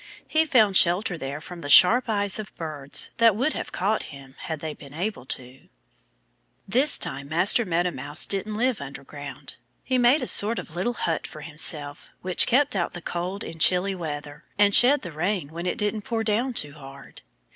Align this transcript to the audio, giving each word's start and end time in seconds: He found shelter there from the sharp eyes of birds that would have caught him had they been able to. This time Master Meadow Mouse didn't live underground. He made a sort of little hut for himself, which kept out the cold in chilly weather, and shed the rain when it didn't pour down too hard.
He 0.27 0.47
found 0.47 0.75
shelter 0.77 1.15
there 1.15 1.39
from 1.39 1.61
the 1.61 1.69
sharp 1.69 2.09
eyes 2.09 2.39
of 2.39 2.55
birds 2.55 3.11
that 3.17 3.35
would 3.35 3.53
have 3.53 3.71
caught 3.71 4.01
him 4.09 4.33
had 4.39 4.59
they 4.59 4.73
been 4.73 4.95
able 4.95 5.27
to. 5.27 5.69
This 6.67 6.97
time 6.97 7.29
Master 7.29 7.65
Meadow 7.65 7.91
Mouse 7.91 8.25
didn't 8.25 8.57
live 8.57 8.81
underground. 8.81 9.57
He 9.83 9.99
made 9.99 10.23
a 10.23 10.27
sort 10.27 10.57
of 10.57 10.75
little 10.75 10.93
hut 10.95 11.27
for 11.27 11.41
himself, 11.41 12.09
which 12.23 12.47
kept 12.47 12.75
out 12.75 12.93
the 12.93 13.01
cold 13.03 13.43
in 13.43 13.59
chilly 13.59 13.93
weather, 13.93 14.43
and 14.57 14.73
shed 14.73 15.03
the 15.03 15.11
rain 15.11 15.49
when 15.49 15.67
it 15.67 15.77
didn't 15.77 16.01
pour 16.01 16.23
down 16.23 16.55
too 16.55 16.73
hard. 16.73 17.21